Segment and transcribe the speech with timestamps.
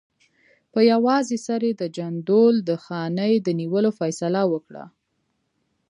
[0.71, 4.85] په یوازې سر یې د جندول د خانۍ د نیولو فیصله وکړه.